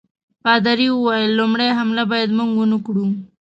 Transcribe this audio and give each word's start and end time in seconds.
پادري 0.43 0.87
وویل 0.91 1.31
لومړی 1.39 1.69
حمله 1.77 2.03
باید 2.11 2.29
موږ 2.37 2.51
ونه 2.55 2.77
کړو. 2.85 3.05